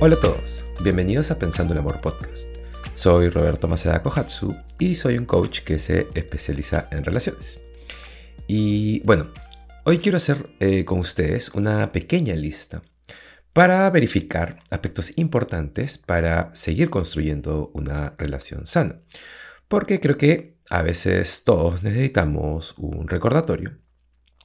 Hola 0.00 0.16
a 0.16 0.20
todos, 0.20 0.64
bienvenidos 0.82 1.30
a 1.30 1.38
Pensando 1.38 1.72
el 1.72 1.78
Amor 1.78 2.00
Podcast. 2.00 2.48
Soy 2.94 3.28
Roberto 3.28 3.68
Maceda 3.68 4.02
Kohatsu 4.02 4.54
y 4.78 4.96
soy 4.96 5.16
un 5.16 5.24
coach 5.24 5.60
que 5.60 5.78
se 5.78 6.08
especializa 6.14 6.88
en 6.90 7.04
relaciones. 7.04 7.60
Y 8.48 9.00
bueno, 9.04 9.30
hoy 9.84 9.98
quiero 9.98 10.16
hacer 10.16 10.50
eh, 10.58 10.84
con 10.84 10.98
ustedes 10.98 11.50
una 11.50 11.92
pequeña 11.92 12.34
lista 12.34 12.82
para 13.52 13.88
verificar 13.88 14.58
aspectos 14.68 15.16
importantes 15.16 15.96
para 15.96 16.50
seguir 16.54 16.90
construyendo 16.90 17.70
una 17.72 18.14
relación 18.18 18.66
sana. 18.66 19.00
Porque 19.68 20.00
creo 20.00 20.18
que 20.18 20.56
a 20.70 20.82
veces 20.82 21.44
todos 21.44 21.84
necesitamos 21.84 22.74
un 22.78 23.08
recordatorio. 23.08 23.78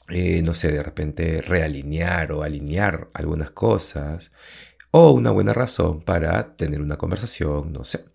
Eh, 0.09 0.41
no 0.43 0.53
sé, 0.53 0.71
de 0.71 0.83
repente 0.83 1.41
realinear 1.41 2.31
o 2.31 2.43
alinear 2.43 3.09
algunas 3.13 3.51
cosas 3.51 4.31
o 4.91 5.11
una 5.11 5.31
buena 5.31 5.53
razón 5.53 6.01
para 6.01 6.55
tener 6.55 6.81
una 6.81 6.97
conversación, 6.97 7.73
no 7.73 7.83
sé. 7.83 8.05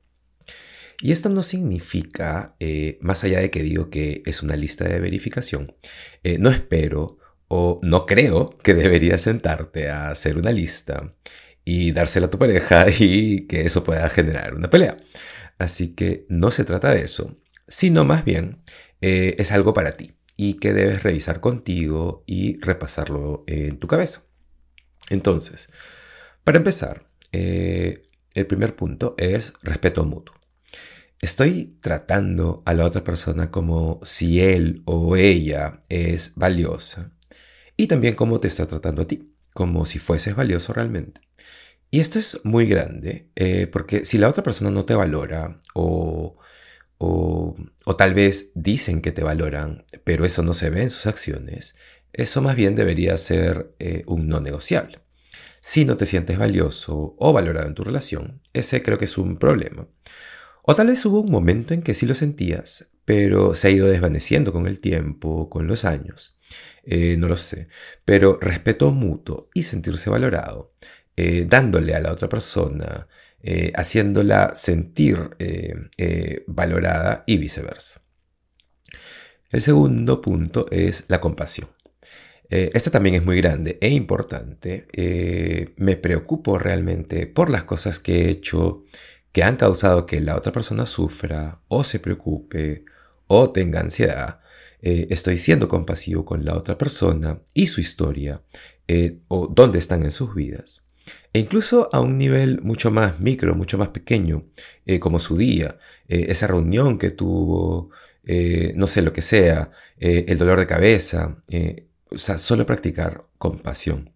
Y 1.01 1.13
esto 1.13 1.29
no 1.29 1.43
significa, 1.43 2.57
eh, 2.61 2.99
más 3.01 3.25
allá 3.25 3.41
de 3.41 3.51
que 3.51 3.63
digo 3.63 3.91
que 3.91 4.23
es 4.27 4.43
una 4.43 4.57
lista 4.57 4.85
de 4.85 5.01
verificación, 5.01 5.75
eh, 6.23 6.39
no 6.39 6.51
espero 6.51 7.19
o 7.49 7.81
no 7.83 8.07
creo 8.07 8.59
que 8.59 8.75
deberías 8.75 9.23
sentarte 9.23 9.91
a 9.91 10.11
hacer 10.11 10.39
una 10.39 10.51
lista 10.53 11.15
y 11.65 11.93
dársela 11.93 12.27
a 12.27 12.31
tu 12.31 12.39
pareja 12.39 12.87
y 12.99 13.47
que 13.47 13.63
eso 13.63 13.85
pueda 13.85 14.09
generar 14.11 14.55
una 14.55 14.71
pelea. 14.71 14.99
Así 15.59 15.95
que 15.95 16.27
no 16.29 16.51
se 16.51 16.65
trata 16.65 16.93
de 16.93 17.03
eso, 17.03 17.37
sino 17.69 18.05
más 18.05 18.25
bien 18.25 18.63
eh, 19.01 19.37
es 19.39 19.53
algo 19.53 19.75
para 19.75 19.97
ti 19.97 20.15
y 20.37 20.55
que 20.55 20.73
debes 20.73 21.03
revisar 21.03 21.41
contigo 21.41 22.25
y 22.27 22.61
repasarlo 22.61 23.45
en 23.47 23.79
tu 23.79 23.87
cabeza. 23.87 24.23
Entonces, 25.11 25.71
para 26.45 26.59
empezar, 26.59 27.09
eh, 27.33 28.03
el 28.35 28.47
primer 28.47 28.77
punto 28.77 29.15
es 29.19 29.55
respeto 29.63 30.05
mutuo. 30.05 30.35
Estoy 31.21 31.79
tratando 31.81 32.63
a 32.67 32.75
la 32.75 32.85
otra 32.85 33.03
persona 33.03 33.51
como 33.51 34.01
si 34.03 34.41
él 34.41 34.83
o 34.85 35.17
ella 35.17 35.81
es 35.89 36.35
valiosa 36.35 37.13
y 37.77 37.87
también 37.87 38.15
como 38.15 38.41
te 38.41 38.49
está 38.49 38.67
tratando 38.67 39.03
a 39.03 39.07
ti, 39.07 39.33
como 39.55 39.87
si 39.87 39.99
fueses 39.99 40.37
valioso 40.37 40.73
realmente. 40.73 41.23
Y 41.91 42.01
esto 42.01 42.19
es 42.19 42.41
muy 42.45 42.67
grande, 42.67 43.31
eh, 43.37 43.69
porque 43.69 44.05
si 44.05 44.19
la 44.19 44.29
otra 44.29 44.43
persona 44.43 44.71
no 44.71 44.85
te 44.85 44.95
valora 44.95 45.61
o, 45.75 46.37
o, 46.99 47.57
tal 47.97 48.15
vez 48.15 48.51
dicen 48.55 49.01
que 49.01 49.13
te 49.13 49.23
valoran, 49.23 49.85
pero 50.05 50.25
eso 50.25 50.43
no 50.43 50.55
se 50.55 50.71
ve 50.71 50.83
en 50.83 50.91
sus 50.91 51.07
acciones, 51.07 51.77
eso 52.13 52.43
más 52.43 52.57
bien 52.57 52.75
debería 52.75 53.17
ser 53.17 53.75
eh, 53.79 54.03
un 54.07 54.29
no 54.29 54.41
negociable. 54.41 55.04
Si 55.67 55.87
no 55.87 55.97
te 55.97 56.05
sientes 56.05 56.37
valioso 56.37 57.17
o 57.19 57.33
valorado 57.33 57.67
en 57.67 57.75
tu 57.75 57.83
relación, 57.83 58.43
ese 58.53 58.83
creo 58.83 58.99
que 58.99 59.07
es 59.07 59.17
un 59.17 59.39
problema. 59.39 59.89
O 60.63 60.75
tal 60.75 60.89
vez 60.89 61.03
hubo 61.07 61.21
un 61.21 61.31
momento 61.31 61.73
en 61.73 61.81
que 61.81 61.95
sí 61.95 62.05
lo 62.05 62.15
sentías, 62.15 62.93
pero 63.07 63.55
se 63.55 63.69
ha 63.69 63.71
ido 63.71 63.87
desvaneciendo 63.87 64.53
con 64.53 64.67
el 64.67 64.79
tiempo, 64.79 65.49
con 65.49 65.67
los 65.67 65.87
años. 65.87 66.39
Eh, 66.85 67.17
no 67.17 67.29
lo 67.29 67.39
sé. 67.39 67.69
Pero 68.05 68.39
respeto 68.43 68.91
mutuo 68.91 69.49
y 69.55 69.63
sentirse 69.63 70.11
valorado, 70.11 70.75
eh, 71.17 71.47
dándole 71.49 71.95
a 71.95 72.01
la 72.01 72.13
otra 72.13 72.29
persona, 72.29 73.09
eh, 73.43 73.73
haciéndola 73.75 74.55
sentir 74.55 75.31
valorada 76.47 77.25
y 77.27 77.39
viceversa. 77.39 78.03
El 79.49 79.63
segundo 79.63 80.21
punto 80.21 80.67
es 80.71 81.07
la 81.09 81.23
compasión. 81.23 81.71
Eh, 82.51 82.71
esta 82.75 82.91
también 82.91 83.15
es 83.15 83.25
muy 83.25 83.37
grande 83.39 83.79
e 83.81 83.89
importante. 83.89 84.87
Eh, 84.93 85.75
me 85.77 85.97
preocupo 85.97 86.59
realmente 86.59 87.27
por 87.27 87.51
las 87.51 87.65
cosas 87.65 87.99
que 87.99 88.27
he 88.27 88.31
hecho 88.31 88.85
que 89.33 89.43
han 89.43 89.57
causado 89.57 90.07
que 90.07 90.21
la 90.21 90.37
otra 90.37 90.53
persona 90.53 90.87
sufra 90.87 91.61
o 91.69 91.85
se 91.85 91.99
preocupe 91.99 92.85
o 93.27 93.51
tenga 93.51 93.81
ansiedad. 93.81 94.41
Eh, 94.83 95.07
estoy 95.11 95.39
siendo 95.39 95.69
compasivo 95.69 96.25
con 96.25 96.45
la 96.45 96.55
otra 96.57 96.77
persona 96.79 97.41
y 97.55 97.67
su 97.69 97.81
historia 97.81 98.43
o 99.29 99.47
dónde 99.47 99.79
están 99.79 100.05
en 100.05 100.11
sus 100.11 100.35
vidas. 100.35 100.87
E 101.33 101.39
incluso 101.39 101.89
a 101.93 102.01
un 102.01 102.19
nivel 102.19 102.61
mucho 102.63 102.91
más 102.91 103.19
micro, 103.19 103.55
mucho 103.55 103.79
más 103.79 103.89
pequeño, 103.89 104.45
como 105.01 105.19
su 105.19 105.39
día, 105.39 105.79
esa 106.07 106.47
reunión 106.47 106.99
que 106.99 107.11
tuvo, 107.11 107.91
no 108.75 108.87
sé 108.87 109.01
lo 109.01 109.15
que 109.15 109.23
sea, 109.23 109.71
el 109.99 110.37
dolor 110.37 110.61
de 110.61 110.67
cabeza, 110.67 111.39
solo 112.19 112.67
practicar 112.67 113.25
compasión. 113.39 114.13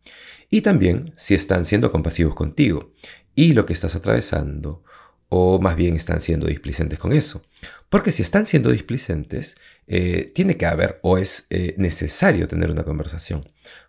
Y 0.51 0.63
también 0.63 1.13
si 1.17 1.35
están 1.35 1.65
siendo 1.65 1.93
compasivos 1.93 2.35
contigo 2.35 2.93
y 3.35 3.53
lo 3.53 3.67
que 3.67 3.73
estás 3.73 3.95
atravesando, 3.95 4.83
o 5.29 5.61
más 5.61 5.77
bien 5.77 5.97
están 5.97 6.21
siendo 6.21 6.47
displicentes 6.47 6.99
con 6.99 7.13
eso. 7.13 7.43
Porque 7.89 8.13
si 8.13 8.23
están 8.23 8.47
siendo 8.47 8.71
displicentes, 8.71 9.57
eh, 9.87 10.33
tiene 10.35 10.57
que 10.57 10.67
haber 10.67 10.99
o 11.03 11.19
es 11.19 11.47
eh, 11.51 11.75
necesario 11.77 12.49
tener 12.49 12.71
una 12.71 12.85
conversación. 12.85 13.45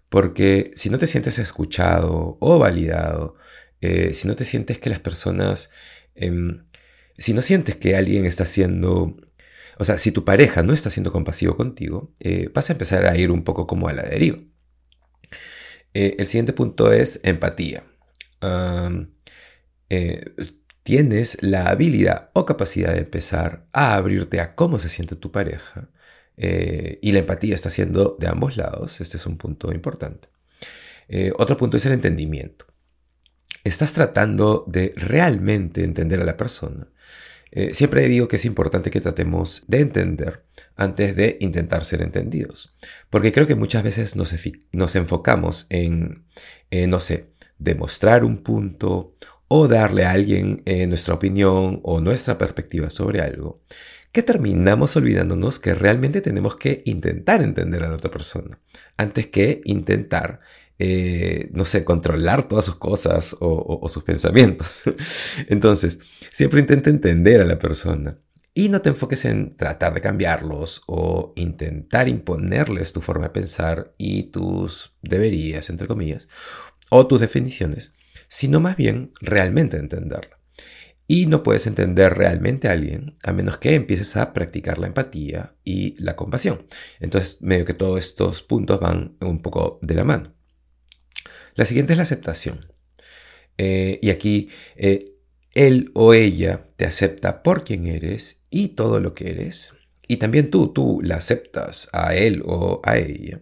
Porque 0.10 0.72
si 0.76 0.90
no 0.90 0.98
te 0.98 1.08
sientes 1.08 1.40
escuchado 1.40 2.38
o 2.40 2.60
validado, 2.60 3.36
eh, 3.82 4.14
si 4.14 4.28
no 4.28 4.36
te 4.36 4.46
sientes 4.46 4.80
que 4.80 4.90
las 4.90 5.00
personas, 5.00 5.72
em, 6.16 6.66
si 7.18 7.34
no 7.34 7.42
sientes 7.42 7.76
que 7.76 7.96
alguien 7.96 8.26
está 8.26 8.46
siendo 8.46 9.16
o 9.80 9.86
sea, 9.86 9.98
si 9.98 10.12
tu 10.12 10.26
pareja 10.26 10.62
no 10.62 10.74
está 10.74 10.90
siendo 10.90 11.14
compasivo 11.14 11.56
contigo, 11.56 12.14
eh, 12.20 12.52
vas 12.54 12.70
a 12.70 12.74
empezar 12.74 13.06
a 13.06 13.16
ir 13.16 13.32
un 13.32 13.46
poco 13.46 13.66
como 13.66 13.88
a 13.88 13.94
la 13.94 14.04
deriva. 14.04 14.40
Eh, 15.94 16.18
el 16.20 16.28
siguiente 16.28 16.52
punto 16.52 16.92
es 16.92 17.22
empatía. 17.24 17.86
Eh, 19.90 20.26
tienes 20.84 21.42
la 21.42 21.70
habilidad 21.70 22.30
o 22.34 22.46
capacidad 22.46 22.92
de 22.92 23.00
empezar 23.00 23.68
a 23.72 23.96
abrirte 23.96 24.42
a 24.42 24.54
cómo 24.54 24.80
se 24.80 24.90
siente 24.90 25.16
tu 25.16 25.32
pareja. 25.32 25.90
y 26.38 27.12
la 27.12 27.20
empatía 27.20 27.56
está 27.56 27.70
siendo 27.70 28.18
de 28.20 28.28
ambos 28.28 28.58
lados. 28.58 29.02
Este 29.02 29.18
es 29.18 29.26
un 29.26 29.38
punto 29.38 29.72
importante. 29.74 30.30
otro 31.38 31.58
punto 31.58 31.78
es 31.78 31.86
el 31.86 31.94
entendimiento. 31.94 32.66
Estás 33.64 33.94
tratando 33.94 34.66
de 34.68 34.94
realmente 34.98 35.84
entender 35.84 36.22
a 36.22 36.26
la 36.26 36.38
persona 36.38 36.88
eh, 37.52 37.74
siempre 37.74 38.08
digo 38.08 38.28
que 38.28 38.36
es 38.36 38.46
importante 38.46 38.92
que 38.92 39.02
tratemos 39.02 39.64
de 39.68 39.80
entender 39.80 40.44
antes 40.76 41.16
de 41.16 41.38
intentar 41.42 41.86
ser 41.86 42.02
entendidos. 42.02 42.76
Porque 43.10 43.32
creo 43.32 43.48
que 43.48 43.56
muchas 43.56 43.84
veces 43.84 44.16
nos, 44.16 44.96
enfocamos 44.96 45.68
en, 45.70 46.26
eh, 46.72 46.88
no 46.88 47.00
sé, 47.00 47.32
demostrar 47.58 48.24
un 48.24 48.44
punto 48.44 49.16
o 49.48 49.68
darle 49.68 50.06
a 50.06 50.12
alguien 50.12 50.62
eh, 50.66 50.88
nuestra 50.88 51.16
opinión 51.16 51.82
o 51.84 52.00
nuestra 52.00 52.38
perspectiva 52.38 52.90
sobre 52.90 53.22
algo, 53.22 53.62
que 54.12 54.24
terminamos 54.24 54.96
olvidándonos 54.96 55.60
que 55.60 55.74
realmente 55.76 56.22
tenemos 56.22 56.56
que 56.56 56.82
intentar 56.86 57.42
entender 57.42 57.84
a 57.84 57.90
la 57.90 57.96
otra 57.96 58.12
persona 58.12 58.60
antes 58.98 59.28
que 59.28 59.62
intentar 59.66 60.40
eh, 60.82 61.50
no 61.52 61.66
sé, 61.66 61.84
controlar 61.84 62.48
todas 62.48 62.64
sus 62.64 62.76
cosas 62.76 63.36
o, 63.42 63.86
sus 63.90 64.04
pensamientos. 64.04 64.84
Entonces, 65.50 66.00
siempre 66.32 66.62
intenta 66.62 66.90
entender 66.90 67.42
a 67.42 67.46
la 67.46 67.58
persona 67.58 68.18
y 68.54 68.70
no 68.70 68.82
te 68.82 68.90
enfoques 68.90 69.26
en 69.26 69.58
tratar 69.58 69.94
de 69.94 70.02
cambiarlos 70.02 70.84
o 70.88 71.34
intentar 71.36 72.08
imponerles 72.08 72.94
tu 72.94 73.02
forma 73.02 73.26
de 73.26 73.32
pensar 73.32 73.94
y 73.98 74.32
tus 74.32 74.96
deberías, 75.02 75.70
entre 75.70 75.88
comillas, 75.88 76.30
o 76.90 77.08
tus 77.08 77.20
definiciones, 77.20 77.94
sino 78.30 78.62
más 78.62 78.78
bien 78.78 79.12
realmente 79.20 79.78
entenderla. 79.78 80.40
Y 81.08 81.26
no 81.26 81.44
puedes 81.44 81.68
entender 81.68 82.14
realmente 82.14 82.70
a 82.70 82.72
alguien 82.72 83.16
a 83.24 83.34
menos 83.34 83.58
que 83.58 83.76
empieces 83.76 84.16
a 84.16 84.32
practicar 84.32 84.78
la 84.78 84.88
empatía 84.88 85.56
y 85.64 86.02
la 86.02 86.16
compasión. 86.16 86.66
Entonces, 87.00 87.42
medio 87.42 87.66
que 87.66 87.74
todos 87.74 88.00
estos 88.00 88.44
puntos 88.44 88.80
van 88.80 89.18
un 89.20 89.42
poco 89.42 89.80
de 89.82 89.96
la 89.96 90.04
mano. 90.04 90.39
La 91.60 91.66
siguiente 91.66 91.92
es 91.92 91.98
la 91.98 92.04
aceptación. 92.04 92.72
Eh, 93.58 94.00
y 94.02 94.12
aquí 94.12 94.48
eh, 94.78 95.18
él 95.52 95.92
o 95.94 96.14
ella 96.14 96.66
te 96.78 96.86
acepta 96.86 97.44
por 97.44 97.66
quien 97.66 97.86
eres 97.86 98.46
y 98.50 98.70
todo 98.70 99.02
lo 99.02 99.14
que 99.14 99.32
eres. 99.32 99.74
Y 100.08 100.16
también 100.16 100.52
tú, 100.52 100.72
tú 100.72 101.02
la 101.04 101.18
aceptas 101.18 101.90
a 101.92 102.16
él 102.16 102.44
o 102.46 102.80
a 102.86 102.96
ella. 102.96 103.42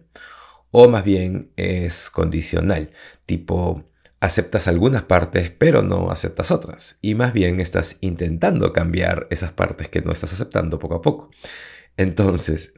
O 0.72 0.88
más 0.88 1.04
bien 1.04 1.52
es 1.54 2.10
condicional, 2.10 2.90
tipo 3.24 3.84
aceptas 4.18 4.66
algunas 4.66 5.04
partes 5.04 5.52
pero 5.52 5.82
no 5.82 6.10
aceptas 6.10 6.50
otras. 6.50 6.98
Y 7.00 7.14
más 7.14 7.32
bien 7.32 7.60
estás 7.60 7.98
intentando 8.00 8.72
cambiar 8.72 9.28
esas 9.30 9.52
partes 9.52 9.88
que 9.88 10.02
no 10.02 10.10
estás 10.10 10.32
aceptando 10.32 10.80
poco 10.80 10.96
a 10.96 11.02
poco. 11.02 11.30
Entonces, 11.96 12.74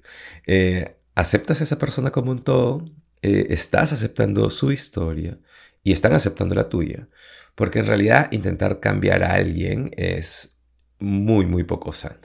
eh, 0.47 0.99
aceptas 1.15 1.63
a 1.63 1.65
esa 1.65 1.79
persona 1.79 2.11
como 2.11 2.31
un 2.31 2.41
todo 2.41 2.85
eh, 3.23 3.47
estás 3.51 3.93
aceptando 3.93 4.49
su 4.51 4.73
historia 4.73 5.39
y 5.83 5.93
están 5.93 6.13
aceptando 6.13 6.55
la 6.55 6.69
tuya. 6.69 7.09
Porque 7.55 7.79
en 7.81 7.87
realidad 7.87 8.31
intentar 8.33 8.81
cambiar 8.81 9.23
a 9.23 9.35
alguien 9.35 9.91
es 9.97 10.59
muy, 10.99 11.47
muy 11.47 11.65
poco 11.65 11.93
sano. 11.93 12.21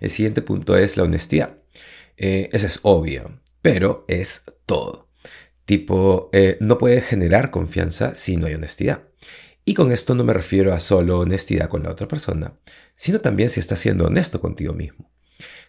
El 0.00 0.10
siguiente 0.10 0.42
punto 0.42 0.76
es 0.76 0.96
la 0.96 1.04
honestidad. 1.04 1.58
Eh, 2.16 2.50
esa 2.52 2.66
es 2.66 2.80
obvio, 2.82 3.40
pero 3.62 4.04
es 4.08 4.44
todo. 4.66 5.08
Tipo, 5.64 6.30
eh, 6.32 6.56
no 6.60 6.78
puede 6.78 7.00
generar 7.00 7.50
confianza 7.50 8.14
si 8.14 8.36
no 8.36 8.46
hay 8.46 8.54
honestidad. 8.54 9.02
Y 9.64 9.74
con 9.74 9.92
esto 9.92 10.14
no 10.14 10.24
me 10.24 10.32
refiero 10.32 10.72
a 10.72 10.80
solo 10.80 11.18
honestidad 11.18 11.68
con 11.68 11.82
la 11.82 11.90
otra 11.90 12.08
persona, 12.08 12.58
sino 12.94 13.20
también 13.20 13.50
si 13.50 13.60
estás 13.60 13.78
siendo 13.78 14.06
honesto 14.06 14.40
contigo 14.40 14.72
mismo. 14.72 15.07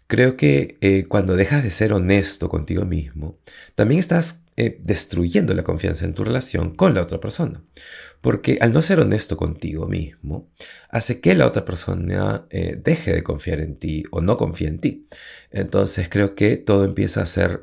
Creo 0.10 0.38
que 0.38 0.80
eh, 0.82 1.06
cuando 1.08 1.36
dejas 1.36 1.64
de 1.64 1.70
ser 1.70 1.94
honesto 1.94 2.50
contigo 2.50 2.84
mismo, 2.84 3.38
también 3.76 4.00
estás 4.00 4.44
eh, 4.58 4.80
destruyendo 4.82 5.54
la 5.54 5.64
confianza 5.64 6.04
en 6.04 6.16
tu 6.16 6.24
relación 6.24 6.74
con 6.76 6.96
la 6.96 7.04
otra 7.04 7.20
persona. 7.20 7.64
Porque 8.20 8.58
al 8.60 8.74
no 8.74 8.82
ser 8.82 9.00
honesto 9.02 9.38
contigo 9.38 9.86
mismo, 9.88 10.50
hace 10.90 11.22
que 11.22 11.36
la 11.36 11.46
otra 11.46 11.64
persona 11.64 12.48
eh, 12.50 12.82
deje 12.84 13.14
de 13.14 13.22
confiar 13.22 13.60
en 13.60 13.78
ti 13.78 14.04
o 14.10 14.20
no 14.22 14.36
confíe 14.36 14.68
en 14.70 14.80
ti. 14.80 15.08
Entonces 15.52 16.10
creo 16.10 16.34
que 16.34 16.58
todo 16.58 16.86
empieza 16.86 17.22
a 17.22 17.28
ser, 17.28 17.62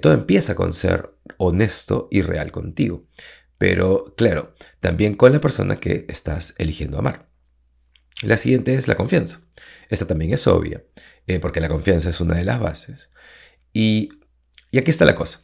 todo 0.00 0.14
empieza 0.14 0.56
con 0.56 0.72
ser 0.72 1.10
honesto 1.36 2.08
y 2.10 2.22
real 2.22 2.50
contigo. 2.50 3.06
Pero 3.58 4.12
claro, 4.16 4.54
también 4.80 5.14
con 5.14 5.32
la 5.32 5.40
persona 5.40 5.78
que 5.78 6.04
estás 6.08 6.56
eligiendo 6.58 6.98
amar. 6.98 7.28
La 8.22 8.36
siguiente 8.36 8.74
es 8.74 8.86
la 8.86 8.96
confianza. 8.96 9.40
Esta 9.88 10.06
también 10.06 10.32
es 10.32 10.46
obvia, 10.46 10.84
eh, 11.26 11.40
porque 11.40 11.60
la 11.60 11.68
confianza 11.68 12.10
es 12.10 12.20
una 12.20 12.36
de 12.36 12.44
las 12.44 12.60
bases. 12.60 13.10
Y, 13.72 14.10
aquí 14.76 14.90
está 14.90 15.04
la 15.04 15.14
cosa. 15.14 15.42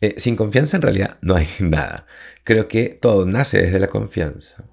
Eh, 0.00 0.14
sin 0.16 0.36
confianza 0.36 0.76
en 0.76 0.82
realidad 0.82 1.18
no 1.20 1.36
hay 1.36 1.48
nada. 1.60 2.06
Creo 2.44 2.68
que 2.68 2.88
todo 2.88 3.26
nace 3.26 3.62
desde 3.62 3.78
la 3.78 3.88
confianza. 3.88 4.64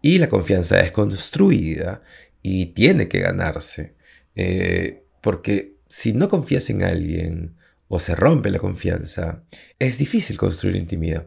Y 0.00 0.18
la 0.18 0.28
confianza 0.28 0.80
es 0.80 0.92
construida 0.92 2.02
y 2.42 2.66
tiene 2.66 3.08
que 3.08 3.20
ganarse. 3.20 3.96
Eh, 4.34 5.04
porque 5.20 5.76
si 5.88 6.12
no 6.12 6.28
confías 6.28 6.70
en 6.70 6.84
alguien 6.84 7.56
o 7.88 7.98
se 7.98 8.14
rompe 8.14 8.50
la 8.50 8.58
confianza, 8.58 9.42
es 9.78 9.98
difícil 9.98 10.36
construir 10.36 10.76
intimidad. 10.76 11.26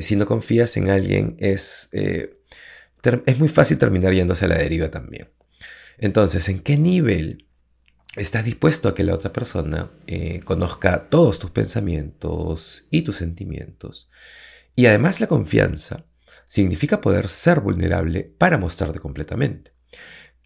si 0.00 0.16
no 0.16 0.26
confías 0.26 0.76
en 0.76 0.90
alguien, 0.90 1.36
es 1.38 1.88
es 3.26 3.38
muy 3.38 3.48
fácil 3.48 3.78
terminar 3.78 4.12
yéndose 4.12 4.46
a 4.46 4.48
la 4.48 4.58
deriva 4.58 4.90
también. 4.90 5.28
Entonces, 5.98 6.48
¿en 6.48 6.60
qué 6.60 6.76
nivel 6.76 7.43
estás 8.16 8.44
dispuesto 8.44 8.88
a 8.88 8.94
que 8.94 9.04
la 9.04 9.14
otra 9.14 9.32
persona 9.32 9.90
eh, 10.06 10.40
conozca 10.44 11.08
todos 11.08 11.38
tus 11.38 11.50
pensamientos 11.50 12.86
y 12.90 13.02
tus 13.02 13.16
sentimientos? 13.16 14.10
Y 14.76 14.86
además 14.86 15.20
la 15.20 15.26
confianza 15.26 16.06
significa 16.46 17.00
poder 17.00 17.28
ser 17.28 17.60
vulnerable 17.60 18.22
para 18.38 18.58
mostrarte 18.58 19.00
completamente. 19.00 19.72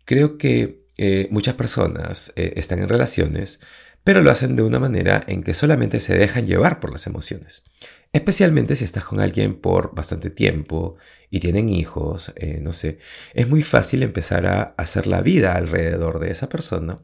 Creo 0.05 0.39
que 0.39 0.87
eh, 0.97 1.29
muchas 1.31 1.55
personas 1.55 2.33
eh, 2.37 2.55
están 2.57 2.79
en 2.79 2.89
relaciones, 2.89 3.61
pero 4.05 4.23
lo 4.23 4.31
hacen 4.31 4.57
de 4.57 4.63
una 4.63 4.81
manera 4.81 5.23
en 5.27 5.43
que 5.43 5.55
solamente 5.55 6.01
se 6.01 6.17
dejan 6.17 6.47
llevar 6.47 6.81
por 6.81 6.93
las 6.93 7.07
emociones. 7.07 7.65
Especialmente 8.13 8.75
si 8.75 8.85
estás 8.85 9.05
con 9.05 9.21
alguien 9.21 9.61
por 9.61 9.95
bastante 9.95 10.31
tiempo 10.31 10.97
y 11.29 11.41
tienen 11.41 11.69
hijos, 11.69 12.33
no 12.63 12.73
sé, 12.73 13.01
es 13.35 13.51
muy 13.51 13.61
fácil 13.63 14.03
empezar 14.03 14.47
a 14.47 14.75
hacer 14.79 15.07
la 15.07 15.21
vida 15.21 15.57
alrededor 15.57 16.19
de 16.19 16.31
esa 16.31 16.49
persona 16.49 17.03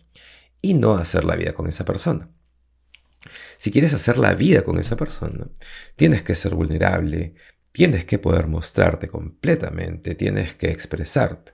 y 0.65 0.73
no 0.73 0.97
hacer 0.97 1.25
la 1.25 1.37
vida 1.37 1.53
con 1.53 1.67
esa 1.67 1.85
persona. 1.85 2.31
Si 3.59 3.71
quieres 3.71 3.93
hacer 3.93 4.17
la 4.17 4.33
vida 4.33 4.63
con 4.63 4.79
esa 4.79 4.97
persona, 4.97 5.49
tienes 5.95 6.23
que 6.23 6.35
ser 6.35 6.55
vulnerable, 6.55 7.35
tienes 7.73 8.07
que 8.07 8.19
poder 8.19 8.47
mostrarte 8.47 9.09
completamente, 9.09 10.15
tienes 10.15 10.55
que 10.55 10.71
expresarte. 10.71 11.53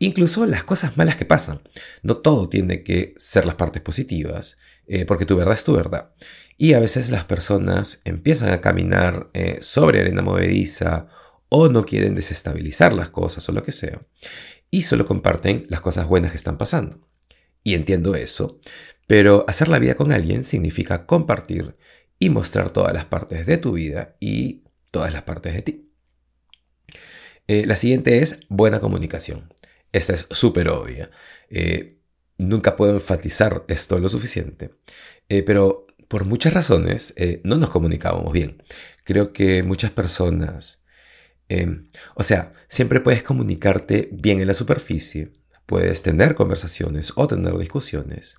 Incluso 0.00 0.44
las 0.44 0.64
cosas 0.64 0.96
malas 0.96 1.16
que 1.16 1.24
pasan. 1.24 1.62
No 2.02 2.16
todo 2.16 2.48
tiene 2.48 2.82
que 2.82 3.14
ser 3.16 3.46
las 3.46 3.54
partes 3.54 3.80
positivas, 3.80 4.58
eh, 4.88 5.04
porque 5.04 5.24
tu 5.24 5.36
verdad 5.36 5.54
es 5.54 5.62
tu 5.62 5.74
verdad. 5.74 6.10
Y 6.58 6.72
a 6.72 6.80
veces 6.80 7.10
las 7.10 7.24
personas 7.24 8.02
empiezan 8.04 8.50
a 8.50 8.60
caminar 8.60 9.30
eh, 9.34 9.58
sobre 9.60 10.00
arena 10.00 10.22
movediza 10.22 11.06
o 11.48 11.68
no 11.68 11.84
quieren 11.84 12.16
desestabilizar 12.16 12.92
las 12.92 13.10
cosas 13.10 13.48
o 13.48 13.52
lo 13.52 13.62
que 13.62 13.70
sea. 13.70 14.00
Y 14.68 14.82
solo 14.82 15.06
comparten 15.06 15.64
las 15.68 15.80
cosas 15.80 16.08
buenas 16.08 16.32
que 16.32 16.38
están 16.38 16.58
pasando. 16.58 17.11
Y 17.62 17.74
entiendo 17.74 18.14
eso. 18.14 18.60
Pero 19.06 19.44
hacer 19.48 19.68
la 19.68 19.78
vida 19.78 19.94
con 19.94 20.12
alguien 20.12 20.44
significa 20.44 21.06
compartir 21.06 21.76
y 22.18 22.30
mostrar 22.30 22.70
todas 22.70 22.92
las 22.92 23.04
partes 23.04 23.46
de 23.46 23.58
tu 23.58 23.72
vida 23.72 24.16
y 24.20 24.62
todas 24.90 25.12
las 25.12 25.22
partes 25.22 25.54
de 25.54 25.62
ti. 25.62 25.92
Eh, 27.48 27.66
la 27.66 27.76
siguiente 27.76 28.18
es 28.18 28.40
buena 28.48 28.80
comunicación. 28.80 29.52
Esta 29.92 30.14
es 30.14 30.26
súper 30.30 30.68
obvia. 30.68 31.10
Eh, 31.50 31.98
nunca 32.38 32.76
puedo 32.76 32.92
enfatizar 32.94 33.64
esto 33.68 33.98
lo 33.98 34.08
suficiente. 34.08 34.70
pero 35.46 35.86
por 36.12 36.26
muchas 36.26 36.52
razones 36.52 37.14
eh, 37.16 37.40
no 37.42 37.56
nos 37.56 37.70
comunicábamos 37.70 38.34
bien. 38.34 38.62
Creo 39.04 39.32
que 39.32 39.62
muchas 39.62 39.92
personas, 39.92 40.84
em, 41.48 41.86
o 42.14 42.22
sea, 42.22 42.52
siempre 42.68 43.00
puedes 43.00 43.22
comunicarte 43.22 44.10
bien 44.12 44.40
en 44.40 44.46
la 44.46 44.54
superficie, 44.54 45.32
puedes 45.72 46.02
tener 46.02 46.34
conversaciones 46.34 47.14
o 47.16 47.26
tener 47.26 47.56
discusiones 47.56 48.36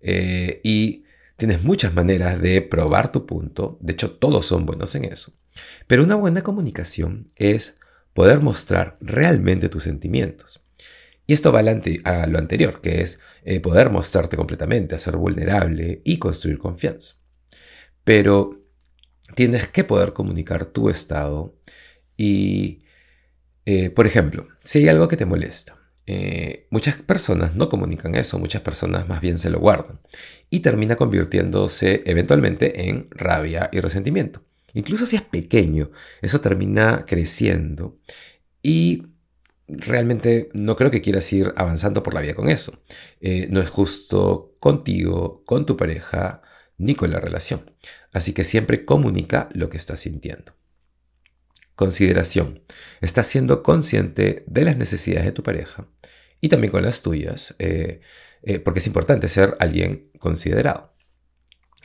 eh, 0.00 0.60
y 0.64 1.04
tienes 1.36 1.62
muchas 1.62 1.94
maneras 1.94 2.42
de 2.42 2.62
probar 2.62 3.12
tu 3.12 3.26
punto, 3.26 3.78
de 3.80 3.92
hecho 3.92 4.10
todos 4.10 4.46
son 4.46 4.66
buenos 4.66 4.92
en 4.96 5.04
eso. 5.04 5.38
Pero 5.86 6.02
una 6.02 6.16
buena 6.16 6.42
comunicación 6.42 7.28
es 7.36 7.78
poder 8.12 8.40
mostrar 8.40 8.96
realmente 9.00 9.68
tus 9.68 9.84
sentimientos. 9.84 10.64
Y 11.28 11.34
esto 11.34 11.52
va 11.52 11.60
a 11.60 12.26
lo 12.26 12.38
anterior, 12.40 12.80
que 12.80 13.02
es 13.02 13.20
eh, 13.44 13.60
poder 13.60 13.90
mostrarte 13.90 14.36
completamente, 14.36 14.96
a 14.96 14.98
ser 14.98 15.16
vulnerable 15.16 16.02
y 16.04 16.18
construir 16.18 16.58
confianza. 16.58 17.14
Pero 18.02 18.64
tienes 19.36 19.68
que 19.68 19.84
poder 19.84 20.12
comunicar 20.12 20.66
tu 20.66 20.90
estado 20.90 21.56
y, 22.16 22.82
eh, 23.64 23.90
por 23.90 24.08
ejemplo, 24.08 24.48
si 24.64 24.80
hay 24.80 24.88
algo 24.88 25.06
que 25.06 25.16
te 25.16 25.24
molesta, 25.24 25.83
eh, 26.06 26.66
muchas 26.70 27.00
personas 27.02 27.54
no 27.54 27.68
comunican 27.68 28.14
eso, 28.14 28.38
muchas 28.38 28.62
personas 28.62 29.08
más 29.08 29.20
bien 29.20 29.38
se 29.38 29.50
lo 29.50 29.58
guardan 29.58 30.00
y 30.50 30.60
termina 30.60 30.96
convirtiéndose 30.96 32.02
eventualmente 32.06 32.88
en 32.88 33.08
rabia 33.10 33.70
y 33.72 33.80
resentimiento. 33.80 34.42
Incluso 34.74 35.06
si 35.06 35.16
es 35.16 35.22
pequeño, 35.22 35.90
eso 36.20 36.40
termina 36.40 37.04
creciendo 37.06 37.98
y 38.62 39.04
realmente 39.66 40.50
no 40.52 40.76
creo 40.76 40.90
que 40.90 41.00
quieras 41.00 41.32
ir 41.32 41.52
avanzando 41.56 42.02
por 42.02 42.14
la 42.14 42.20
vida 42.20 42.34
con 42.34 42.48
eso. 42.48 42.82
Eh, 43.20 43.46
no 43.50 43.60
es 43.60 43.70
justo 43.70 44.56
contigo, 44.58 45.42
con 45.46 45.64
tu 45.64 45.76
pareja, 45.76 46.42
ni 46.76 46.94
con 46.94 47.10
la 47.10 47.20
relación. 47.20 47.70
Así 48.12 48.32
que 48.32 48.44
siempre 48.44 48.84
comunica 48.84 49.48
lo 49.52 49.70
que 49.70 49.76
estás 49.76 50.00
sintiendo. 50.00 50.52
Consideración. 51.74 52.62
Estás 53.00 53.26
siendo 53.26 53.62
consciente 53.62 54.44
de 54.46 54.64
las 54.64 54.76
necesidades 54.76 55.24
de 55.24 55.32
tu 55.32 55.42
pareja 55.42 55.88
y 56.40 56.48
también 56.48 56.70
con 56.70 56.82
las 56.82 57.02
tuyas, 57.02 57.54
eh, 57.58 58.00
eh, 58.42 58.58
porque 58.58 58.80
es 58.80 58.86
importante 58.86 59.28
ser 59.28 59.56
alguien 59.60 60.10
considerado. 60.18 60.94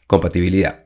Compatibilidad. 0.07 0.85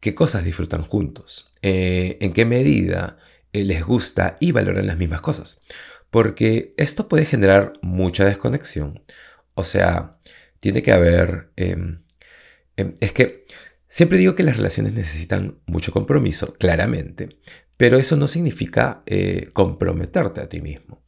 ¿Qué 0.00 0.14
cosas 0.14 0.44
disfrutan 0.44 0.82
juntos? 0.82 1.52
¿En 1.62 2.32
qué 2.32 2.44
medida 2.44 3.18
les 3.52 3.84
gusta 3.84 4.36
y 4.40 4.52
valoran 4.52 4.86
las 4.86 4.98
mismas 4.98 5.20
cosas? 5.20 5.60
porque 6.10 6.72
esto 6.78 7.08
puede 7.08 7.26
generar 7.26 7.74
mucha 7.82 8.24
desconexión. 8.24 9.02
O 9.54 9.64
sea, 9.64 10.16
tiene 10.60 10.82
que 10.82 10.92
haber... 10.92 11.50
Em, 11.56 12.04
em, 12.76 12.94
es 13.00 13.12
que 13.12 13.44
siempre 13.88 14.16
digo 14.16 14.34
que 14.34 14.42
las 14.42 14.56
relaciones 14.56 14.92
necesitan 14.94 15.58
mucho 15.66 15.92
compromiso, 15.92 16.54
claramente, 16.54 17.38
pero 17.76 17.98
eso 17.98 18.16
no 18.16 18.28
significa 18.28 19.02
eh, 19.06 19.50
comprometerte 19.52 20.40
a 20.40 20.48
ti 20.48 20.60
mismo. 20.60 21.02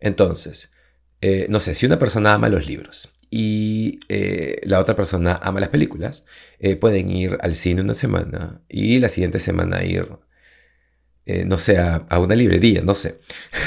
Entonces, 0.00 0.72
eh, 1.20 1.46
no 1.48 1.60
sé, 1.60 1.74
si 1.74 1.86
una 1.86 1.98
persona 1.98 2.34
ama 2.34 2.48
los 2.48 2.66
libros 2.66 3.14
y 3.30 4.00
eh, 4.08 4.60
la 4.64 4.80
otra 4.80 4.96
persona 4.96 5.38
ama 5.42 5.60
las 5.60 5.68
películas, 5.68 6.24
pueden 6.80 7.10
ir 7.10 7.38
al 7.40 7.54
cine 7.54 7.82
una 7.82 7.94
semana 7.94 8.62
y 8.68 8.98
la 8.98 9.08
siguiente 9.08 9.38
semana 9.38 9.84
ir 9.84 10.08
no 11.44 11.58
sé, 11.58 11.76
a, 11.76 12.06
una 12.18 12.34
librería, 12.34 12.80
no 12.80 12.94
sé. 12.94 13.20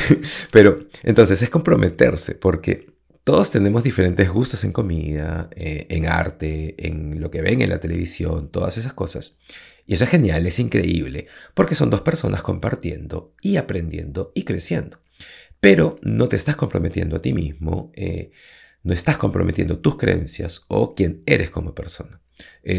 Pero 0.51 0.87
entonces 1.03 1.43
es 1.43 1.49
comprometerse 1.51 2.33
porque 2.33 2.87
todos 3.23 3.51
tenemos 3.51 3.83
diferentes 3.83 4.27
gustos 4.29 4.63
en 4.63 4.71
comida, 4.71 5.47
en 5.55 6.07
arte, 6.07 6.75
en 6.87 7.21
lo 7.21 7.29
que 7.29 7.43
ven 7.43 7.61
en 7.61 7.69
la 7.69 7.79
televisión, 7.79 8.49
todas 8.49 8.79
esas 8.79 8.93
cosas. 8.93 9.37
Y 9.85 9.95
eso 9.95 10.03
es 10.03 10.09
genial, 10.09 10.45
es 10.47 10.59
increíble, 10.59 11.27
porque 11.53 11.75
son 11.75 11.89
dos 11.89 12.01
personas 12.01 12.41
compartiendo 12.41 13.35
y 13.41 13.57
aprendiendo 13.57 14.31
y 14.35 14.43
creciendo. 14.43 14.99
Pero 15.59 15.99
no 16.01 16.27
te 16.27 16.35
estás 16.35 16.55
comprometiendo 16.55 17.17
a 17.17 17.21
ti 17.21 17.33
mismo, 17.33 17.91
eh, 17.95 18.31
no 18.83 18.93
estás 18.93 19.17
comprometiendo 19.17 19.79
tus 19.79 19.97
creencias 19.97 20.65
o 20.67 20.95
quién 20.95 21.23
eres 21.25 21.51
como 21.51 21.75
persona. 21.75 22.21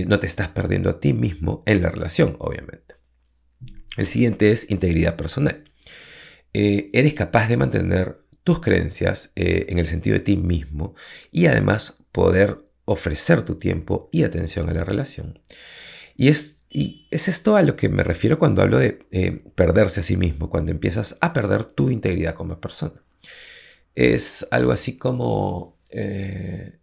no 0.06 0.18
te 0.18 0.26
estás 0.26 0.48
perdiendo 0.48 0.90
a 0.90 0.98
ti 0.98 1.12
mismo 1.12 1.62
en 1.66 1.82
la 1.82 1.90
relación, 1.90 2.36
obviamente. 2.40 2.96
El 3.96 4.06
siguiente 4.06 4.50
es 4.50 4.70
integridad 4.70 5.16
personal. 5.16 5.64
Eh, 6.54 6.90
eres 6.92 7.14
capaz 7.14 7.48
de 7.48 7.56
mantener 7.56 8.18
tus 8.44 8.60
creencias 8.60 9.32
eh, 9.36 9.66
en 9.68 9.78
el 9.78 9.86
sentido 9.86 10.14
de 10.14 10.24
ti 10.24 10.36
mismo 10.36 10.94
y 11.30 11.46
además 11.46 12.04
poder 12.12 12.58
ofrecer 12.84 13.42
tu 13.42 13.56
tiempo 13.56 14.08
y 14.12 14.24
atención 14.24 14.68
a 14.68 14.74
la 14.74 14.84
relación. 14.84 15.40
Y 16.16 16.28
es 16.28 16.61
y 16.72 17.06
es 17.10 17.28
esto 17.28 17.56
a 17.56 17.62
lo 17.62 17.76
que 17.76 17.88
me 17.88 18.02
refiero 18.02 18.38
cuando 18.38 18.62
hablo 18.62 18.78
de 18.78 19.00
eh, 19.10 19.42
perderse 19.54 20.00
a 20.00 20.02
sí 20.02 20.16
mismo, 20.16 20.48
cuando 20.48 20.70
empiezas 20.70 21.18
a 21.20 21.32
perder 21.32 21.64
tu 21.64 21.90
integridad 21.90 22.34
como 22.34 22.60
persona. 22.60 23.04
Es 23.94 24.46
algo 24.50 24.72
así 24.72 24.96
como, 24.96 25.78
eh, 25.90 26.78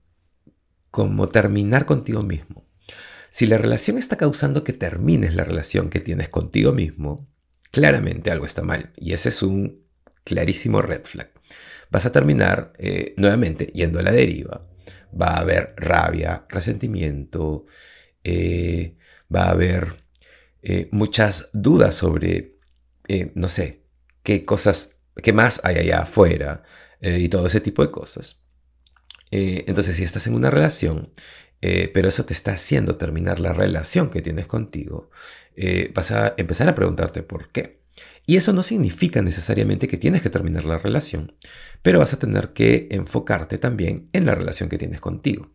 como 0.91 1.27
terminar 1.27 1.88
contigo 1.88 2.22
mismo. 2.22 2.67
Si 3.31 3.48
la 3.48 3.58
relación 3.58 3.98
está 3.98 4.15
causando 4.15 4.63
que 4.63 4.74
termines 4.74 5.34
la 5.34 5.43
relación 5.43 5.89
que 5.89 6.00
tienes 6.00 6.29
contigo 6.29 6.72
mismo, 6.72 7.27
claramente 7.72 8.29
algo 8.29 8.46
está 8.46 8.62
mal. 8.62 8.91
Y 8.96 9.13
ese 9.13 9.29
es 9.29 9.41
un 9.41 9.86
clarísimo 10.24 10.84
red 10.84 11.03
flag. 11.03 11.31
Vas 11.89 12.05
a 12.05 12.12
terminar 12.12 12.74
eh, 12.77 13.15
nuevamente 13.17 13.67
yendo 13.74 14.00
a 14.00 14.03
la 14.03 14.12
deriva. 14.12 14.67
Va 15.19 15.29
a 15.29 15.39
haber 15.39 15.74
rabia, 15.77 16.46
resentimiento, 16.48 17.65
va 19.33 19.45
a 19.45 19.51
haber 19.51 20.03
eh, 20.62 20.89
muchas 20.91 21.50
dudas 21.53 21.95
sobre, 21.95 22.57
eh, 23.07 23.31
no 23.36 23.48
sé, 23.48 23.83
qué 24.24 24.45
cosas, 24.45 24.98
qué 25.15 25.33
más 25.33 25.62
hay 25.63 25.77
allá 25.77 26.01
afuera 26.01 26.63
eh, 27.01 27.19
y 27.19 27.29
todo 27.29 27.48
ese 27.48 27.62
tipo 27.62 27.81
de 27.81 27.91
cosas. 27.91 28.45
entonces, 29.31 29.98
si 29.98 30.03
estás 30.03 30.25
en 30.27 30.33
una 30.33 30.50
relación, 30.50 31.12
pero 31.93 32.07
eso 32.07 32.25
te 32.25 32.33
está 32.33 32.53
haciendo 32.53 32.95
terminar 32.95 33.39
la 33.39 33.53
relación 33.53 34.09
que 34.09 34.21
tienes 34.21 34.48
contigo, 34.48 35.12
vas 35.93 36.12
a 36.12 36.33
empezar 36.38 36.67
a 36.67 36.75
preguntarte 36.75 37.21
por 37.21 37.51
qué. 37.51 37.79
Y 38.25 38.38
eso 38.38 38.53
no 38.53 38.63
significa 38.63 39.21
necesariamente 39.21 39.88
que 39.88 39.98
tienes 39.98 40.21
que 40.21 40.29
terminar 40.29 40.65
la 40.65 40.77
relación, 40.77 41.36
pero 41.81 42.00
vas 42.00 42.13
a 42.13 42.19
tener 42.19 42.53
que 42.53 42.88
enfocarte 42.91 43.57
también 43.57 44.09
en 44.13 44.25
la 44.25 44.36
relación 44.36 44.69
que 44.69 44.77
tienes 44.77 45.01
contigo. 45.01 45.51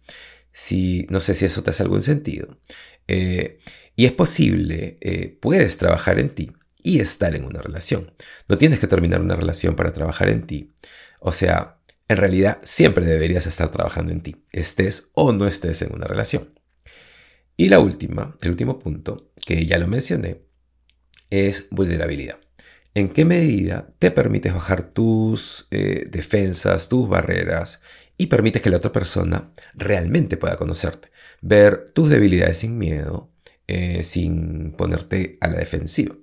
Si, 0.50 1.06
no 1.08 1.20
sé 1.20 1.34
si 1.34 1.44
eso 1.44 1.62
te 1.62 1.70
hace 1.70 1.82
algún 1.82 2.02
sentido. 2.02 2.58
Eh, 3.08 3.58
y 3.96 4.06
es 4.06 4.12
posible, 4.12 4.98
eh, 5.00 5.38
puedes 5.40 5.78
trabajar 5.78 6.18
en 6.18 6.30
ti 6.30 6.52
y 6.82 7.00
estar 7.00 7.34
en 7.34 7.44
una 7.44 7.62
relación. 7.62 8.12
No 8.48 8.58
tienes 8.58 8.78
que 8.78 8.86
terminar 8.86 9.20
una 9.20 9.36
relación 9.36 9.76
para 9.76 9.92
trabajar 9.92 10.28
en 10.28 10.46
ti. 10.46 10.74
O 11.20 11.32
sea, 11.32 11.78
en 12.08 12.16
realidad 12.16 12.60
siempre 12.62 13.06
deberías 13.06 13.46
estar 13.46 13.70
trabajando 13.70 14.12
en 14.12 14.20
ti, 14.20 14.44
estés 14.52 15.10
o 15.14 15.32
no 15.32 15.46
estés 15.46 15.80
en 15.82 15.94
una 15.94 16.06
relación. 16.06 16.58
Y 17.56 17.68
la 17.68 17.78
última, 17.78 18.36
el 18.42 18.50
último 18.50 18.78
punto, 18.78 19.32
que 19.46 19.64
ya 19.66 19.78
lo 19.78 19.86
mencioné, 19.86 20.42
es 21.30 21.68
vulnerabilidad. 21.70 22.38
¿En 22.94 23.08
qué 23.08 23.24
medida 23.24 23.92
te 23.98 24.10
permites 24.10 24.54
bajar 24.54 24.90
tus 24.90 25.66
eh, 25.70 26.04
defensas, 26.10 26.88
tus 26.88 27.08
barreras 27.08 27.80
y 28.16 28.26
permites 28.26 28.62
que 28.62 28.70
la 28.70 28.76
otra 28.76 28.92
persona 28.92 29.52
realmente 29.74 30.36
pueda 30.36 30.56
conocerte? 30.56 31.10
Ver 31.46 31.90
tus 31.92 32.08
debilidades 32.08 32.58
sin 32.58 32.78
miedo, 32.78 33.30
eh, 33.66 34.04
sin 34.04 34.72
ponerte 34.72 35.38
a 35.40 35.48
la 35.48 35.58
defensiva. 35.58 36.16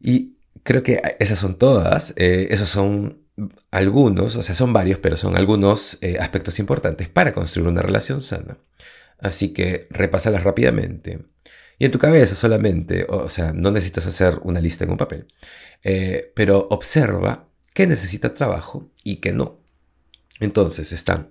Y 0.00 0.36
creo 0.62 0.82
que 0.82 1.00
esas 1.20 1.38
son 1.38 1.58
todas, 1.58 2.14
eh, 2.16 2.48
esos 2.50 2.68
son 2.68 3.22
algunos, 3.70 4.36
o 4.36 4.42
sea, 4.42 4.54
son 4.54 4.72
varios, 4.72 4.98
pero 4.98 5.16
son 5.16 5.36
algunos 5.36 5.98
aspectos 6.18 6.58
importantes 6.58 7.08
para 7.08 7.32
construir 7.32 7.68
una 7.68 7.82
relación 7.82 8.20
sana. 8.22 8.58
Así 9.18 9.52
que 9.52 9.86
repásalas 9.90 10.44
rápidamente 10.44 11.20
y 11.78 11.84
en 11.84 11.92
tu 11.92 11.98
cabeza 11.98 12.34
solamente, 12.34 13.06
o 13.08 13.28
sea, 13.28 13.52
no 13.52 13.70
necesitas 13.70 14.06
hacer 14.06 14.40
una 14.42 14.60
lista 14.60 14.84
en 14.84 14.90
un 14.90 14.96
papel, 14.96 15.28
eh, 15.84 16.32
pero 16.34 16.66
observa 16.70 17.48
qué 17.72 17.86
necesita 17.86 18.34
trabajo 18.34 18.90
y 19.04 19.16
qué 19.16 19.32
no. 19.32 19.60
Entonces 20.40 20.92
están 20.92 21.30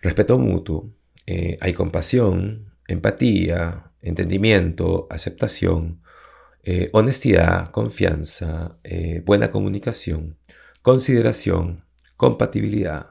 respeto 0.00 0.38
mutuo, 0.38 0.90
eh, 1.26 1.56
hay 1.60 1.72
compasión, 1.72 2.72
empatía, 2.88 3.92
entendimiento, 4.02 5.06
aceptación, 5.10 6.02
eh, 6.62 6.90
honestidad, 6.92 7.70
confianza, 7.70 8.78
buena 9.24 9.50
comunicación, 9.50 10.38
consideración, 10.82 11.84
compatibilidad, 12.16 13.10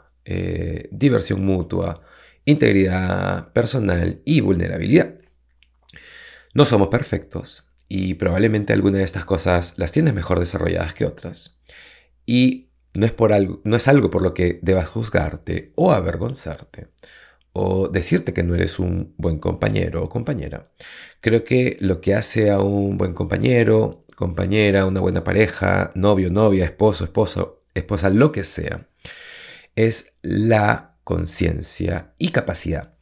diversión 0.91 1.45
mutua, 1.45 2.01
integridad 2.45 3.51
personal 3.53 4.21
y 4.25 4.41
vulnerabilidad. 4.41 5.15
No 6.53 6.65
somos 6.65 6.89
perfectos 6.89 7.71
y 7.87 8.15
probablemente 8.15 8.73
alguna 8.73 8.99
de 8.99 9.03
estas 9.03 9.25
cosas 9.25 9.73
las 9.77 9.91
tienes 9.91 10.13
mejor 10.13 10.39
desarrolladas 10.39 10.93
que 10.93 11.05
otras. 11.05 11.61
Y 12.25 12.69
no 12.93 13.05
es, 13.05 13.11
por 13.11 13.33
algo, 13.33 13.61
no 13.63 13.75
es 13.75 13.87
algo 13.87 14.09
por 14.09 14.21
lo 14.21 14.33
que 14.33 14.59
debas 14.61 14.87
juzgarte 14.89 15.73
o 15.75 15.91
avergonzarte 15.91 16.87
o 17.53 17.87
decirte 17.87 18.33
que 18.33 18.43
no 18.43 18.55
eres 18.55 18.79
un 18.79 19.13
buen 19.17 19.39
compañero 19.39 20.03
o 20.03 20.09
compañera. 20.09 20.71
Creo 21.21 21.43
que 21.43 21.77
lo 21.79 22.01
que 22.01 22.15
hace 22.15 22.49
a 22.51 22.59
un 22.59 22.97
buen 22.97 23.13
compañero, 23.13 24.05
compañera, 24.15 24.85
una 24.85 24.99
buena 24.99 25.23
pareja, 25.23 25.91
novio, 25.95 26.31
novia, 26.31 26.65
esposo, 26.65 27.05
esposo, 27.05 27.63
esposa, 27.75 28.09
lo 28.09 28.31
que 28.31 28.43
sea, 28.43 28.87
es 29.75 30.15
la 30.21 30.97
conciencia 31.03 32.13
y 32.17 32.29
capacidad 32.31 32.95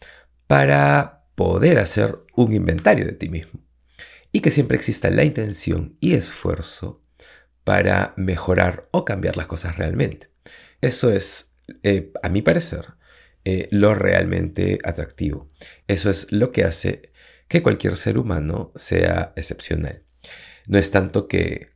para 0.48 1.26
poder 1.36 1.80
hacer 1.80 2.20
un 2.36 2.54
inventario 2.54 3.06
de 3.06 3.14
ti 3.14 3.30
mismo 3.30 3.62
y 4.32 4.42
que 4.42 4.52
siempre 4.52 4.78
exista 4.78 5.10
la 5.10 5.24
intención 5.24 5.98
y 6.00 6.14
esfuerzo 6.14 7.04
para 7.64 8.14
mejorar 8.18 8.88
o 8.92 9.06
cambiar 9.06 9.38
las 9.38 9.48
cosas 9.48 9.78
realmente. 9.78 10.30
Eso 10.82 11.12
es, 11.12 11.56
eh, 11.84 12.12
a 12.24 12.30
mi 12.30 12.42
parecer, 12.42 12.94
eh, 13.46 13.68
lo 13.72 13.94
realmente 13.94 14.80
atractivo. 14.84 15.52
Eso 15.88 16.10
es 16.10 16.32
lo 16.32 16.52
que 16.52 16.64
hace 16.64 17.12
que 17.48 17.62
cualquier 17.62 17.98
ser 17.98 18.18
humano 18.18 18.72
sea 18.76 19.34
excepcional. 19.36 20.04
No 20.68 20.78
es 20.78 20.92
tanto 20.92 21.28
que, 21.28 21.72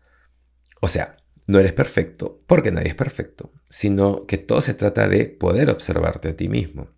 o 0.82 0.88
sea, 0.88 1.18
no 1.48 1.60
eres 1.60 1.74
perfecto, 1.74 2.44
porque 2.48 2.72
nadie 2.72 2.90
es 2.90 2.96
perfecto, 2.96 3.52
sino 3.70 4.26
que 4.26 4.38
todo 4.38 4.62
se 4.62 4.74
trata 4.74 5.08
de 5.08 5.26
poder 5.26 5.70
observarte 5.70 6.30
a 6.30 6.36
ti 6.38 6.50
mismo, 6.50 6.92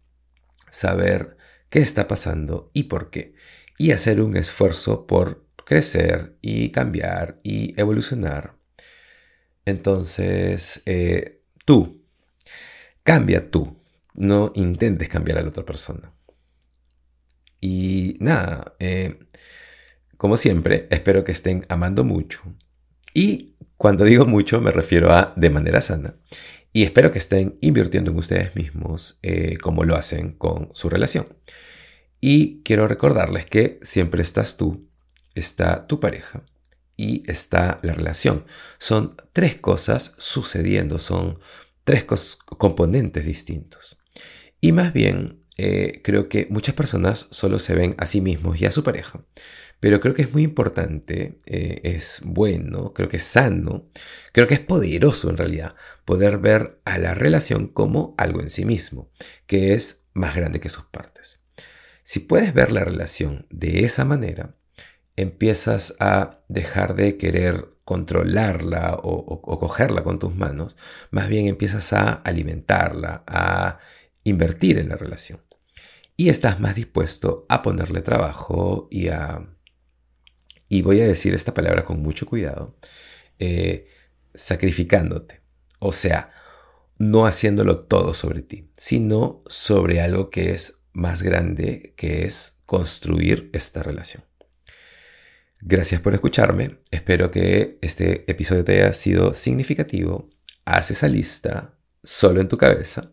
saber 0.70 1.38
qué 1.70 1.80
está 1.80 2.08
pasando 2.08 2.72
y 2.74 2.84
por 2.84 3.10
qué. 3.10 3.34
Y 3.78 3.92
hacer 3.92 4.22
un 4.22 4.38
esfuerzo 4.38 5.06
por 5.08 5.48
crecer 5.66 6.38
y 6.42 6.70
cambiar 6.70 7.40
y 7.44 7.80
evolucionar. 7.80 8.58
Entonces, 9.66 10.82
eh, 10.86 11.42
tú, 11.66 12.06
cambia 13.04 13.52
tú. 13.52 13.77
No 14.18 14.52
intentes 14.56 15.10
cambiar 15.10 15.38
a 15.38 15.42
la 15.42 15.50
otra 15.50 15.66
persona. 15.66 16.12
Y 17.62 18.18
nada, 18.20 18.76
eh, 18.80 19.20
como 20.18 20.38
siempre, 20.38 20.88
espero 20.92 21.24
que 21.24 21.32
estén 21.32 21.66
amando 21.70 22.04
mucho. 22.04 22.42
Y 23.14 23.56
cuando 23.78 24.04
digo 24.04 24.26
mucho 24.26 24.60
me 24.60 24.72
refiero 24.72 25.12
a 25.12 25.34
de 25.36 25.50
manera 25.50 25.82
sana. 25.82 26.16
Y 26.74 26.84
espero 26.84 27.12
que 27.12 27.20
estén 27.20 27.58
invirtiendo 27.62 28.12
en 28.12 28.18
ustedes 28.18 28.56
mismos 28.56 29.20
eh, 29.24 29.58
como 29.58 29.84
lo 29.84 29.96
hacen 29.96 30.34
con 30.34 30.70
su 30.74 30.90
relación. 30.90 31.28
Y 32.20 32.62
quiero 32.64 32.88
recordarles 32.88 33.46
que 33.46 33.80
siempre 33.84 34.22
estás 34.22 34.58
tú, 34.58 34.90
está 35.36 35.88
tu 35.88 36.00
pareja 36.00 36.44
y 36.96 37.24
está 37.30 37.80
la 37.84 37.94
relación. 37.94 38.46
Son 38.80 39.16
tres 39.32 39.56
cosas 39.56 40.16
sucediendo, 40.18 41.00
son 41.00 41.40
tres 41.84 42.06
componentes 42.06 43.26
distintos. 43.26 43.97
Y 44.68 44.74
más 44.74 44.92
bien, 44.92 45.46
eh, 45.56 46.02
creo 46.04 46.28
que 46.28 46.46
muchas 46.50 46.76
personas 46.76 47.30
solo 47.32 47.58
se 47.58 47.74
ven 47.74 47.96
a 48.00 48.06
sí 48.06 48.20
mismos 48.20 48.60
y 48.60 48.66
a 48.66 48.72
su 48.72 48.84
pareja. 48.84 49.24
Pero 49.80 50.02
creo 50.02 50.14
que 50.14 50.24
es 50.24 50.34
muy 50.34 50.44
importante, 50.44 51.38
eh, 51.46 51.80
es 51.86 52.20
bueno, 52.26 52.94
creo 52.94 53.08
que 53.08 53.16
es 53.16 53.24
sano, 53.24 53.88
creo 54.34 54.46
que 54.46 54.56
es 54.56 54.60
poderoso 54.60 55.30
en 55.30 55.38
realidad 55.38 55.76
poder 56.04 56.40
ver 56.40 56.82
a 56.84 56.98
la 56.98 57.14
relación 57.14 57.70
como 57.70 58.14
algo 58.18 58.42
en 58.42 58.50
sí 58.50 58.66
mismo, 58.66 59.10
que 59.46 59.74
es 59.74 60.04
más 60.14 60.36
grande 60.36 60.60
que 60.60 60.68
sus 60.68 60.84
partes. 60.84 61.42
Si 62.04 62.20
puedes 62.20 62.54
ver 62.54 62.74
la 62.74 62.84
relación 62.84 63.48
de 63.50 63.86
esa 63.86 64.04
manera, 64.04 64.58
empiezas 65.16 65.96
a 66.02 66.42
dejar 66.50 66.94
de 66.96 67.16
querer 67.16 67.70
controlarla 67.86 68.96
o, 69.02 69.12
o, 69.12 69.60
cogerla 69.60 70.04
con 70.04 70.20
tus 70.20 70.36
manos, 70.36 70.76
más 71.10 71.30
bien 71.30 71.48
empiezas 71.48 71.94
a 71.94 72.12
alimentarla, 72.12 73.24
a 73.26 73.80
invertir 74.30 74.78
en 74.78 74.90
la 74.90 74.96
relación. 74.96 75.42
Y 76.16 76.30
estás 76.30 76.60
más 76.60 76.76
dispuesto 76.76 77.46
a 77.50 77.62
ponerle 77.62 78.02
trabajo 78.02 78.88
y 78.90 79.10
a 79.10 79.54
y 80.70 80.82
voy 80.82 81.02
a 81.02 81.08
decir 81.08 81.34
esta 81.34 81.54
palabra 81.54 81.86
con 81.86 82.02
mucho 82.02 82.26
cuidado, 82.26 82.78
eh, 83.40 83.88
sacrificándote. 84.34 85.42
O 85.80 85.92
sea, 85.92 86.34
no 86.98 87.26
haciéndolo 87.26 87.86
todo 87.86 88.14
sobre 88.14 88.42
ti, 88.42 88.70
sino 88.78 89.44
sobre 89.48 90.02
algo 90.02 90.30
que 90.30 90.52
es 90.52 90.84
más 90.94 91.22
grande, 91.24 91.94
que 91.96 92.26
es 92.26 92.64
construir 92.66 93.50
esta 93.54 93.84
relación. 93.84 94.24
Gracias 95.62 96.02
por 96.02 96.14
escucharme. 96.14 96.80
Espero 96.92 97.32
que 97.32 97.78
este 97.82 98.30
episodio 98.30 98.64
te 98.64 98.82
haya 98.82 98.94
sido 98.94 99.34
significativo. 99.34 100.30
Haz 100.66 100.92
esa 100.92 101.08
lista 101.08 101.78
solo 102.04 102.42
en 102.42 102.48
tu 102.48 102.58
cabeza. 102.58 103.12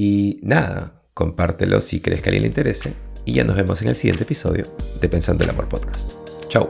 Y 0.00 0.38
nada, 0.44 1.02
compártelo 1.12 1.80
si 1.80 1.98
crees 1.98 2.22
que 2.22 2.28
a 2.28 2.30
alguien 2.30 2.42
le 2.42 2.48
interese 2.50 2.92
y 3.24 3.32
ya 3.32 3.42
nos 3.42 3.56
vemos 3.56 3.82
en 3.82 3.88
el 3.88 3.96
siguiente 3.96 4.22
episodio 4.22 4.62
de 5.00 5.08
Pensando 5.08 5.42
el 5.42 5.50
Amor 5.50 5.68
Podcast. 5.68 6.12
Chao. 6.48 6.68